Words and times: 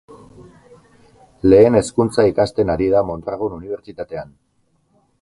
Lehen 1.53 1.77
Hezkuntza 1.81 2.27
ikasten 2.31 2.75
ari 2.77 2.91
da 2.97 3.07
Mondragon 3.13 3.57
Unibertsitatean. 3.63 4.37